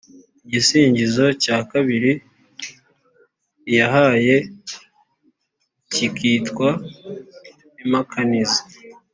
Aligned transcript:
igisingizo 0.45 1.25
cya 1.43 1.57
kabiri 1.71 2.11
ayihaye 3.67 4.35
kikitwa 5.91 6.69
impakanizi, 7.83 8.61